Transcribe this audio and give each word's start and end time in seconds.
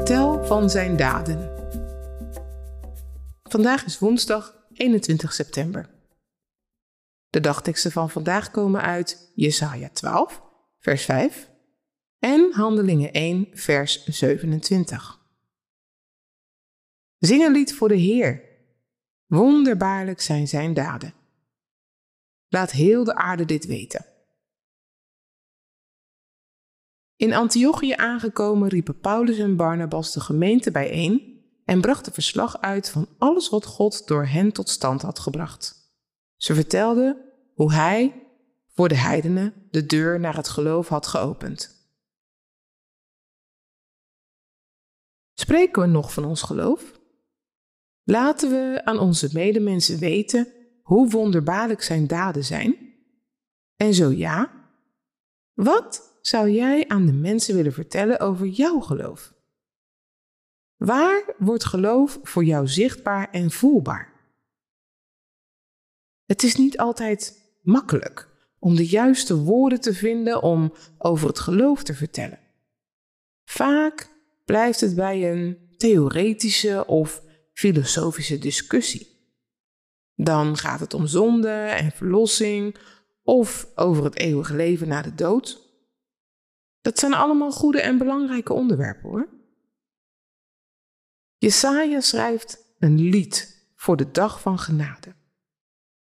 Vertel 0.00 0.44
van 0.44 0.70
zijn 0.70 0.96
daden. 0.96 1.50
Vandaag 3.42 3.84
is 3.84 3.98
woensdag 3.98 4.66
21 4.72 5.32
september. 5.32 5.90
De 7.30 7.40
dagteksten 7.40 7.92
van 7.92 8.10
vandaag 8.10 8.50
komen 8.50 8.80
uit 8.80 9.32
Jesaja 9.34 9.90
12, 9.92 10.42
vers 10.78 11.04
5 11.04 11.50
en 12.18 12.52
Handelingen 12.52 13.12
1, 13.12 13.48
vers 13.52 14.04
27. 14.04 15.20
Zing 17.18 17.44
een 17.44 17.52
lied 17.52 17.74
voor 17.74 17.88
de 17.88 17.94
Heer. 17.94 18.42
Wonderbaarlijk 19.26 20.20
zijn 20.20 20.48
zijn 20.48 20.74
daden. 20.74 21.14
Laat 22.48 22.70
heel 22.70 23.04
de 23.04 23.14
aarde 23.14 23.44
dit 23.44 23.66
weten. 23.66 24.09
In 27.20 27.32
Antiochië 27.34 27.92
aangekomen 27.92 28.68
riepen 28.68 29.00
Paulus 29.00 29.38
en 29.38 29.56
Barnabas 29.56 30.12
de 30.12 30.20
gemeente 30.20 30.70
bijeen 30.70 31.42
en 31.64 31.80
brachten 31.80 32.12
verslag 32.12 32.60
uit 32.60 32.90
van 32.90 33.08
alles 33.18 33.48
wat 33.48 33.64
God 33.64 34.06
door 34.06 34.26
hen 34.26 34.52
tot 34.52 34.68
stand 34.68 35.02
had 35.02 35.18
gebracht. 35.18 35.92
Ze 36.36 36.54
vertelden 36.54 37.16
hoe 37.54 37.72
hij 37.72 38.26
voor 38.66 38.88
de 38.88 38.96
heidenen 38.96 39.54
de 39.70 39.86
deur 39.86 40.20
naar 40.20 40.36
het 40.36 40.48
geloof 40.48 40.88
had 40.88 41.06
geopend. 41.06 41.88
Spreken 45.34 45.82
we 45.82 45.88
nog 45.88 46.12
van 46.12 46.24
ons 46.24 46.42
geloof? 46.42 47.00
Laten 48.02 48.50
we 48.50 48.80
aan 48.84 48.98
onze 48.98 49.28
medemensen 49.32 49.98
weten 49.98 50.52
hoe 50.82 51.10
wonderbaarlijk 51.10 51.82
zijn 51.82 52.06
daden 52.06 52.44
zijn? 52.44 52.76
En 53.76 53.94
zo 53.94 54.10
ja, 54.10 54.50
wat 55.54 56.09
zou 56.20 56.50
jij 56.50 56.88
aan 56.88 57.06
de 57.06 57.12
mensen 57.12 57.54
willen 57.54 57.72
vertellen 57.72 58.20
over 58.20 58.46
jouw 58.46 58.80
geloof? 58.80 59.34
Waar 60.76 61.34
wordt 61.38 61.64
geloof 61.64 62.18
voor 62.22 62.44
jou 62.44 62.68
zichtbaar 62.68 63.30
en 63.30 63.50
voelbaar? 63.50 64.12
Het 66.26 66.42
is 66.42 66.56
niet 66.56 66.78
altijd 66.78 67.52
makkelijk 67.62 68.28
om 68.58 68.76
de 68.76 68.86
juiste 68.86 69.36
woorden 69.36 69.80
te 69.80 69.94
vinden 69.94 70.42
om 70.42 70.72
over 70.98 71.28
het 71.28 71.38
geloof 71.38 71.82
te 71.82 71.94
vertellen. 71.94 72.38
Vaak 73.44 74.10
blijft 74.44 74.80
het 74.80 74.94
bij 74.94 75.32
een 75.32 75.58
theoretische 75.76 76.86
of 76.86 77.22
filosofische 77.52 78.38
discussie. 78.38 79.08
Dan 80.14 80.56
gaat 80.56 80.80
het 80.80 80.94
om 80.94 81.06
zonde 81.06 81.50
en 81.50 81.92
verlossing 81.92 82.76
of 83.22 83.68
over 83.74 84.04
het 84.04 84.16
eeuwige 84.16 84.54
leven 84.54 84.88
na 84.88 85.02
de 85.02 85.14
dood. 85.14 85.69
Dat 86.80 86.98
zijn 86.98 87.14
allemaal 87.14 87.52
goede 87.52 87.80
en 87.80 87.98
belangrijke 87.98 88.52
onderwerpen 88.52 89.10
hoor. 89.10 89.28
Jesaja 91.36 92.00
schrijft 92.00 92.74
een 92.78 93.00
lied 93.00 93.68
voor 93.74 93.96
de 93.96 94.10
dag 94.10 94.40
van 94.40 94.58
genade. 94.58 95.14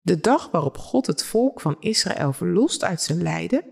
De 0.00 0.20
dag 0.20 0.50
waarop 0.50 0.78
God 0.78 1.06
het 1.06 1.24
volk 1.24 1.60
van 1.60 1.76
Israël 1.80 2.32
verlost 2.32 2.84
uit 2.84 3.02
zijn 3.02 3.22
lijden 3.22 3.64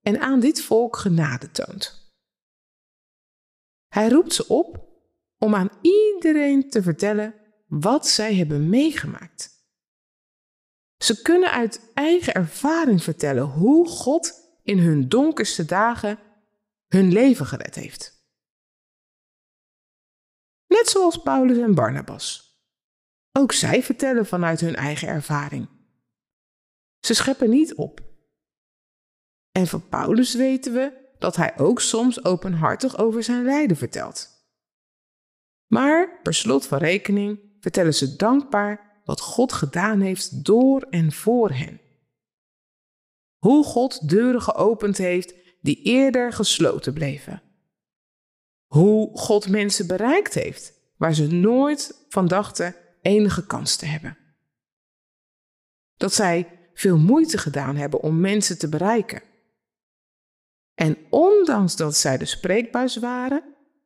en 0.00 0.20
aan 0.20 0.40
dit 0.40 0.62
volk 0.62 0.96
genade 0.96 1.50
toont. 1.50 2.12
Hij 3.88 4.08
roept 4.08 4.32
ze 4.32 4.48
op 4.48 4.88
om 5.38 5.54
aan 5.54 5.70
iedereen 5.80 6.70
te 6.70 6.82
vertellen 6.82 7.34
wat 7.66 8.06
zij 8.06 8.34
hebben 8.34 8.68
meegemaakt. 8.68 9.58
Ze 10.96 11.22
kunnen 11.22 11.50
uit 11.50 11.90
eigen 11.94 12.34
ervaring 12.34 13.02
vertellen 13.02 13.44
hoe 13.44 13.88
God 13.88 14.34
in 14.62 14.78
hun 14.78 15.08
donkerste 15.08 15.64
dagen 15.64 16.18
hun 16.90 17.12
leven 17.12 17.46
gered 17.46 17.74
heeft. 17.74 18.24
Net 20.66 20.88
zoals 20.88 21.22
Paulus 21.22 21.58
en 21.58 21.74
Barnabas. 21.74 22.58
Ook 23.32 23.52
zij 23.52 23.82
vertellen 23.82 24.26
vanuit 24.26 24.60
hun 24.60 24.74
eigen 24.74 25.08
ervaring. 25.08 25.68
Ze 27.00 27.14
scheppen 27.14 27.50
niet 27.50 27.74
op. 27.74 28.00
En 29.50 29.66
van 29.66 29.88
Paulus 29.88 30.34
weten 30.34 30.72
we 30.72 31.14
dat 31.18 31.36
hij 31.36 31.58
ook 31.58 31.80
soms 31.80 32.24
openhartig 32.24 32.98
over 32.98 33.22
zijn 33.22 33.44
lijden 33.44 33.76
vertelt. 33.76 34.28
Maar 35.66 36.20
per 36.22 36.34
slot 36.34 36.66
van 36.66 36.78
rekening 36.78 37.40
vertellen 37.60 37.94
ze 37.94 38.16
dankbaar 38.16 39.00
wat 39.04 39.20
God 39.20 39.52
gedaan 39.52 40.00
heeft 40.00 40.44
door 40.44 40.82
en 40.82 41.12
voor 41.12 41.50
hen. 41.50 41.80
Hoe 43.38 43.64
God 43.64 44.08
deuren 44.08 44.42
geopend 44.42 44.96
heeft 44.96 45.34
die 45.60 45.82
eerder 45.82 46.32
gesloten 46.32 46.92
bleven. 46.92 47.42
Hoe 48.66 49.18
God 49.18 49.48
mensen 49.48 49.86
bereikt 49.86 50.34
heeft 50.34 50.72
waar 50.96 51.14
ze 51.14 51.26
nooit 51.26 52.04
van 52.08 52.28
dachten 52.28 52.74
enige 53.02 53.46
kans 53.46 53.76
te 53.76 53.86
hebben. 53.86 54.16
Dat 55.96 56.14
zij 56.14 56.48
veel 56.74 56.98
moeite 56.98 57.38
gedaan 57.38 57.76
hebben 57.76 58.00
om 58.00 58.20
mensen 58.20 58.58
te 58.58 58.68
bereiken. 58.68 59.22
En 60.74 60.96
ondanks 61.10 61.76
dat 61.76 61.96
zij 61.96 62.18
de 62.18 62.24
spreekbuis 62.24 62.96
waren, 62.96 63.42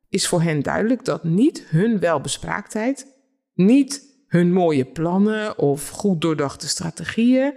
is 0.09 0.27
voor 0.27 0.41
hen 0.41 0.61
duidelijk 0.61 1.05
dat 1.05 1.23
niet 1.23 1.63
hun 1.67 1.99
welbespraaktheid, 1.99 3.07
niet 3.53 4.23
hun 4.27 4.53
mooie 4.53 4.85
plannen 4.85 5.57
of 5.57 5.89
goed 5.89 6.21
doordachte 6.21 6.67
strategieën 6.67 7.53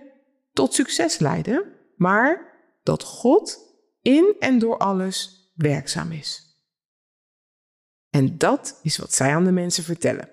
tot 0.53 0.75
succes 0.75 1.19
leiden, 1.19 1.65
maar 1.97 2.57
dat 2.83 3.03
God 3.03 3.68
in 4.09 4.37
en 4.39 4.59
door 4.59 4.79
alles 4.79 5.51
werkzaam 5.55 6.13
is. 6.13 6.57
En 8.11 8.39
dat 8.39 8.81
is 8.83 8.97
wat 8.97 9.13
zij 9.13 9.35
aan 9.35 9.45
de 9.45 9.53
mensen 9.53 9.85
vertellen. 9.85 10.31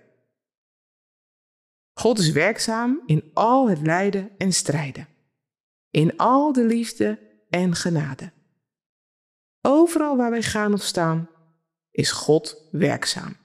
God 1.94 2.20
is 2.20 2.32
werkzaam 2.32 3.04
in 3.06 3.32
al 3.34 3.70
het 3.70 3.82
lijden 3.82 4.32
en 4.38 4.54
strijden, 4.54 5.08
in 5.90 6.18
al 6.18 6.54
de 6.54 6.66
liefde 6.66 7.20
en 7.50 7.76
genade. 7.76 8.32
Overal 9.62 10.18
waar 10.18 10.32
wij 10.32 10.44
gaan 10.44 10.74
of 10.74 10.84
staan, 10.84 11.30
is 11.92 12.12
God 12.12 12.68
werkzaam. 12.72 13.38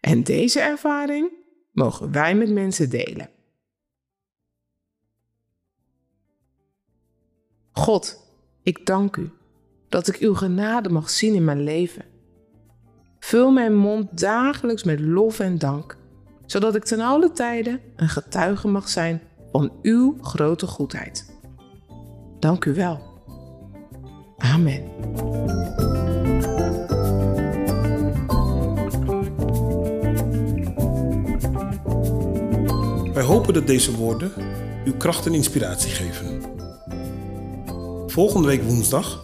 En 0.00 0.24
deze 0.24 0.60
ervaring 0.60 1.32
mogen 1.70 2.12
wij 2.12 2.34
met 2.34 2.50
mensen 2.50 2.90
delen. 2.90 3.30
God, 7.72 8.32
ik 8.62 8.86
dank 8.86 9.16
u 9.16 9.32
dat 9.94 10.08
ik 10.08 10.16
uw 10.16 10.34
genade 10.34 10.88
mag 10.88 11.10
zien 11.10 11.34
in 11.34 11.44
mijn 11.44 11.62
leven. 11.62 12.04
Vul 13.18 13.50
mijn 13.50 13.74
mond 13.76 14.20
dagelijks 14.20 14.84
met 14.84 15.00
lof 15.00 15.40
en 15.40 15.58
dank, 15.58 15.96
zodat 16.46 16.74
ik 16.74 16.84
ten 16.84 17.00
alle 17.00 17.32
tijde 17.32 17.80
een 17.96 18.08
getuige 18.08 18.68
mag 18.68 18.88
zijn 18.88 19.22
van 19.52 19.72
uw 19.82 20.16
grote 20.20 20.66
goedheid. 20.66 21.38
Dank 22.38 22.64
u 22.64 22.74
wel. 22.74 23.00
Amen. 24.36 24.82
Wij 33.12 33.22
hopen 33.22 33.54
dat 33.54 33.66
deze 33.66 33.96
woorden 33.96 34.32
uw 34.84 34.96
kracht 34.96 35.26
en 35.26 35.34
inspiratie 35.34 35.90
geven. 35.90 36.42
Volgende 38.06 38.48
week 38.48 38.62
woensdag 38.62 39.23